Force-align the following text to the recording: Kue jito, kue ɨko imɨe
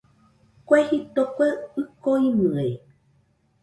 Kue 0.67 0.79
jito, 0.89 1.21
kue 1.35 1.47
ɨko 1.81 2.11
imɨe 2.29 2.65